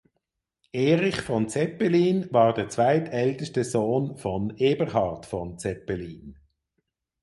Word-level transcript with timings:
Erich 0.73 1.21
von 1.21 1.47
Zeppelin 1.47 2.27
war 2.33 2.55
der 2.55 2.69
zweitälteste 2.69 3.63
Sohn 3.63 4.17
von 4.17 4.51
Eberhard 4.57 5.27
von 5.27 5.59
Zeppelin. 5.59 6.39